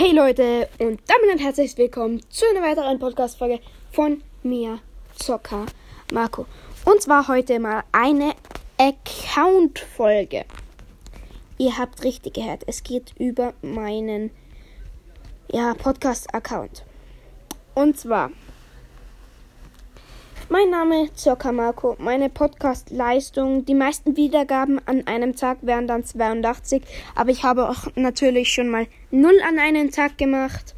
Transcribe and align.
Hey 0.00 0.12
Leute 0.12 0.68
und 0.78 1.00
damit 1.08 1.28
ein 1.32 1.38
herzliches 1.40 1.76
Willkommen 1.76 2.20
zu 2.30 2.44
einer 2.48 2.64
weiteren 2.64 3.00
Podcast-Folge 3.00 3.58
von 3.90 4.22
mir, 4.44 4.78
Zocker 5.16 5.66
Marco. 6.12 6.46
Und 6.84 7.02
zwar 7.02 7.26
heute 7.26 7.58
mal 7.58 7.82
eine 7.90 8.34
Account-Folge. 8.76 10.44
Ihr 11.58 11.76
habt 11.76 12.04
richtig 12.04 12.34
gehört, 12.34 12.62
es 12.68 12.84
geht 12.84 13.12
über 13.18 13.54
meinen 13.60 14.30
ja, 15.50 15.74
Podcast-Account. 15.74 16.84
Und 17.74 17.98
zwar 17.98 18.30
mein 20.50 20.70
Name 20.70 21.12
Zocker 21.14 21.52
Marco. 21.52 21.96
Meine 21.98 22.30
Podcast-Leistung, 22.30 23.66
die 23.66 23.74
meisten 23.74 24.16
Wiedergaben 24.16 24.80
an 24.86 25.06
einem 25.06 25.36
Tag 25.36 25.58
wären 25.62 25.86
dann 25.86 26.04
82, 26.04 26.82
aber 27.14 27.30
ich 27.30 27.42
habe 27.42 27.68
auch 27.68 27.88
natürlich 27.96 28.52
schon 28.52 28.68
mal 28.68 28.86
0 29.10 29.40
an 29.46 29.58
einem 29.58 29.90
Tag 29.90 30.16
gemacht. 30.16 30.74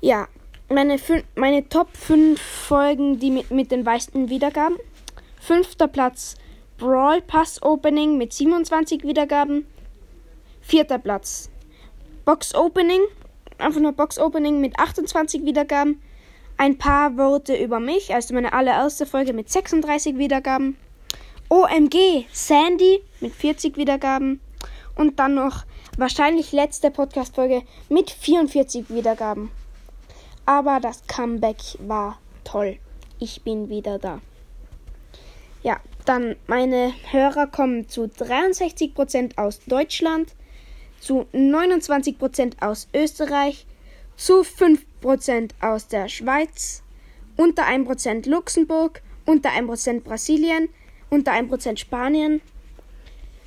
Ja, 0.00 0.26
meine, 0.68 0.96
meine 1.36 1.68
Top 1.68 1.96
5 1.96 2.40
Folgen, 2.40 3.20
die 3.20 3.30
mit, 3.30 3.50
mit 3.52 3.70
den 3.70 3.84
meisten 3.84 4.30
Wiedergaben. 4.30 4.76
Fünfter 5.40 5.86
Platz 5.86 6.34
Brawl 6.76 7.22
Pass 7.22 7.62
Opening 7.62 8.18
mit 8.18 8.32
27 8.32 9.04
Wiedergaben. 9.04 9.66
Vierter 10.60 10.98
Platz 10.98 11.50
Box 12.24 12.52
Opening, 12.54 13.02
einfach 13.58 13.80
nur 13.80 13.92
Box 13.92 14.18
Opening 14.18 14.60
mit 14.60 14.76
28 14.76 15.44
Wiedergaben 15.44 16.02
ein 16.58 16.78
paar 16.78 17.16
Worte 17.16 17.54
über 17.54 17.80
mich, 17.80 18.14
also 18.14 18.34
meine 18.34 18.52
allererste 18.52 19.06
Folge 19.06 19.32
mit 19.32 19.50
36 19.50 20.16
Wiedergaben. 20.16 20.76
OMG, 21.48 22.26
Sandy 22.32 23.02
mit 23.20 23.32
40 23.32 23.76
Wiedergaben. 23.76 24.40
Und 24.94 25.18
dann 25.18 25.34
noch 25.34 25.64
wahrscheinlich 25.98 26.52
letzte 26.52 26.90
Podcast-Folge 26.90 27.62
mit 27.88 28.10
44 28.10 28.90
Wiedergaben. 28.90 29.50
Aber 30.46 30.80
das 30.80 31.06
Comeback 31.06 31.58
war 31.80 32.18
toll. 32.44 32.78
Ich 33.18 33.42
bin 33.42 33.68
wieder 33.68 33.98
da. 33.98 34.20
Ja, 35.62 35.80
dann 36.04 36.36
meine 36.46 36.92
Hörer 37.10 37.46
kommen 37.46 37.88
zu 37.88 38.04
63% 38.04 39.36
aus 39.36 39.60
Deutschland, 39.66 40.34
zu 41.00 41.26
29% 41.32 42.62
aus 42.62 42.88
Österreich, 42.94 43.66
zu 44.16 44.42
5% 44.42 44.78
aus 45.06 45.88
der 45.88 46.08
Schweiz, 46.08 46.82
unter 47.36 47.66
1% 47.66 48.28
Luxemburg, 48.28 49.02
unter 49.24 49.50
1% 49.50 50.00
Brasilien, 50.00 50.68
unter 51.10 51.32
1% 51.32 51.76
Spanien, 51.78 52.40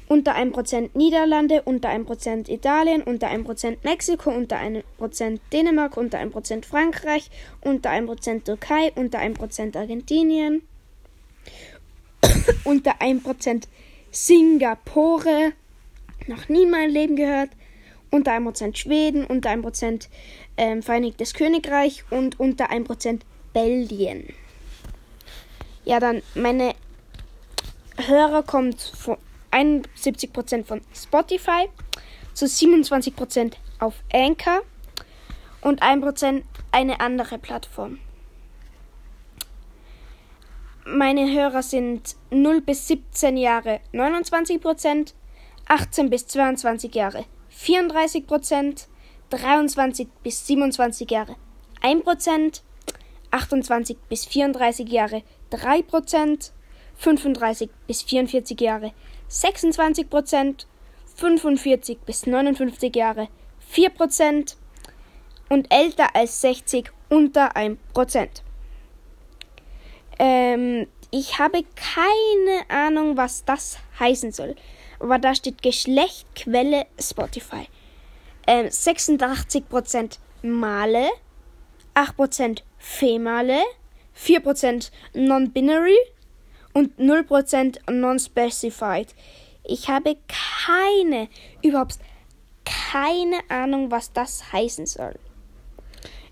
unter 0.07 0.35
1% 0.35 0.89
Niederlande, 0.95 1.61
unter 1.63 1.89
1% 1.89 2.49
Italien, 2.49 3.03
unter 3.03 3.27
1% 3.30 3.77
Mexiko, 3.83 4.31
unter 4.31 4.57
1% 4.57 5.39
Dänemark, 5.53 5.97
unter 5.97 6.19
1% 6.19 6.65
Frankreich, 6.65 7.30
unter 7.61 7.91
1% 7.91 8.43
Türkei, 8.43 8.91
unter 8.95 9.19
1% 9.19 9.77
Argentinien, 9.77 10.63
unter 12.63 13.02
1% 13.02 13.63
Singapore, 14.11 15.53
noch 16.27 16.49
nie 16.49 16.63
in 16.63 16.71
meinem 16.71 16.91
Leben 16.91 17.15
gehört, 17.15 17.52
unter 18.11 18.31
1% 18.33 18.75
Schweden, 18.75 19.25
unter 19.25 19.49
1% 19.49 20.07
ähm, 20.57 20.83
Vereinigtes 20.83 21.33
Königreich 21.33 22.03
und 22.09 22.39
unter 22.39 22.71
1% 22.71 23.21
Belgien. 23.53 24.33
Ja, 25.85 25.99
dann 25.99 26.21
meine 26.35 26.75
Hörer 27.97 28.43
kommt 28.43 28.81
von 28.81 29.17
71% 29.52 30.65
von 30.65 30.81
Spotify 30.93 31.69
zu 32.33 32.45
27% 32.45 33.53
auf 33.80 33.95
Anchor 34.13 34.61
und 35.61 35.81
1% 35.81 36.43
eine 36.71 36.99
andere 36.99 37.37
Plattform. 37.37 37.99
Meine 40.85 41.31
Hörer 41.31 41.61
sind 41.61 42.15
0 42.31 42.61
bis 42.61 42.87
17 42.87 43.37
Jahre 43.37 43.80
29%, 43.93 45.14
18 45.67 46.09
bis 46.09 46.27
22 46.27 46.95
Jahre 46.95 47.26
34 47.49 48.26
Prozent, 48.26 48.87
23 49.32 50.08
bis 50.23 50.48
27 50.48 51.10
Jahre 51.10 51.36
1 51.82 52.04
Prozent, 52.04 52.64
28 53.32 53.98
bis 54.10 54.26
34 54.26 54.89
Jahre 54.89 55.23
3 55.49 55.82
Prozent, 55.83 56.52
35 56.95 57.70
bis 57.88 58.02
44 58.04 58.59
Jahre 58.59 58.93
26 59.27 60.09
Prozent, 60.09 60.67
45 61.15 61.99
bis 61.99 62.26
59 62.26 62.95
Jahre 62.95 63.27
4 63.67 63.89
Prozent 63.89 64.58
und 65.49 65.71
älter 65.71 66.15
als 66.15 66.42
60 66.42 66.92
unter 67.09 67.55
1 67.55 67.77
Prozent. 67.93 68.43
Ähm, 70.17 70.88
ich 71.11 71.39
habe 71.39 71.64
keine 71.76 72.70
Ahnung, 72.70 73.17
was 73.17 73.45
das 73.45 73.77
heißen 73.99 74.32
soll 74.32 74.55
aber 74.99 75.20
da 75.20 75.36
steht 75.36 75.61
Geschlecht, 75.61 76.26
Quelle, 76.36 76.86
Spotify. 76.99 77.67
Ähm, 78.48 78.67
86% 78.67 80.17
Male, 80.42 81.10
8% 81.95 82.61
Female, 82.77 83.61
4% 84.17 84.92
Non-Binary 85.14 85.98
und 86.73 86.98
0% 86.99 87.92
Non-Specified. 87.92 89.14
Ich 89.64 89.88
habe 89.88 90.17
keine, 90.65 91.27
überhaupt 91.61 91.99
keine 92.65 93.38
Ahnung, 93.49 93.92
was 93.92 94.14
das 94.14 94.52
heißen 94.52 94.86
soll. 94.86 95.15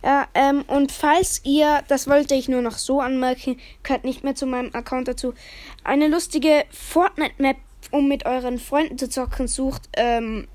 Ja, 0.04 0.28
ähm, 0.36 0.64
und 0.68 0.92
falls 0.92 1.42
ihr, 1.44 1.84
das 1.88 2.08
wollte 2.08 2.36
ich 2.36 2.48
nur 2.48 2.62
noch 2.62 2.78
so 2.78 3.02
anmerken, 3.02 3.60
gehört 3.84 4.06
nicht 4.06 4.24
mehr 4.24 4.36
zu 4.36 4.46
meinem 4.46 4.74
Account 4.74 5.08
dazu, 5.08 5.34
eine 5.84 6.08
lustige 6.08 6.66
Fortnite-Map 6.70 7.58
um 7.92 8.08
mit 8.08 8.26
euren 8.26 8.60
Freunden 8.60 8.98
zu 8.98 9.10
zocken 9.10 9.48
sucht, 9.48 9.90
ähm, 9.96 10.48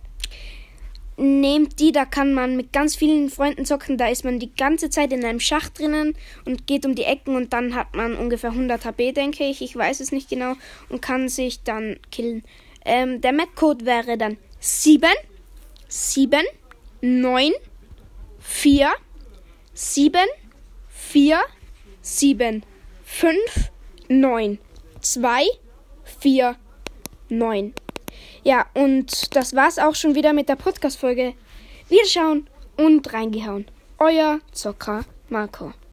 nehmt 1.16 1.78
die, 1.78 1.92
da 1.92 2.04
kann 2.04 2.32
man 2.32 2.56
mit 2.56 2.72
ganz 2.72 2.96
vielen 2.96 3.28
Freunden 3.28 3.64
zocken, 3.64 3.98
da 3.98 4.08
ist 4.08 4.24
man 4.24 4.38
die 4.38 4.54
ganze 4.54 4.90
Zeit 4.90 5.12
in 5.12 5.24
einem 5.24 5.40
Schacht 5.40 5.78
drinnen 5.78 6.14
und 6.44 6.66
geht 6.66 6.86
um 6.86 6.94
die 6.94 7.04
Ecken 7.04 7.36
und 7.36 7.52
dann 7.52 7.74
hat 7.74 7.94
man 7.94 8.16
ungefähr 8.16 8.50
100 8.50 8.84
HP, 8.84 9.12
denke 9.12 9.44
ich, 9.44 9.62
ich 9.62 9.76
weiß 9.76 10.00
es 10.00 10.12
nicht 10.12 10.28
genau 10.28 10.54
und 10.88 11.02
kann 11.02 11.28
sich 11.28 11.62
dann 11.62 11.98
killen. 12.10 12.42
Ähm, 12.84 13.20
der 13.20 13.32
Map-Code 13.32 13.84
wäre 13.84 14.16
dann 14.18 14.38
7, 14.58 15.08
7, 15.88 16.40
9, 17.02 17.52
4, 18.40 18.90
7, 19.74 20.20
4, 20.88 21.40
7, 22.00 22.64
5, 23.04 23.36
9, 24.08 24.58
2, 25.00 25.44
4, 26.20 26.56
9. 27.32 27.74
Ja, 28.44 28.66
und 28.74 29.34
das 29.34 29.54
war's 29.54 29.78
auch 29.78 29.94
schon 29.94 30.14
wieder 30.14 30.32
mit 30.32 30.48
der 30.48 30.56
Podcast-Folge. 30.56 31.34
Wir 31.88 32.06
schauen 32.06 32.48
und 32.76 33.12
reingehauen. 33.12 33.66
Euer 33.98 34.40
Zocker 34.52 35.04
Marco. 35.28 35.72